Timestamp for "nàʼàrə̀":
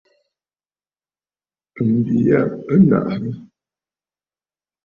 2.89-3.33